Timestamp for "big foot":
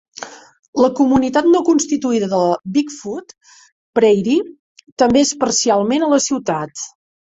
2.79-3.37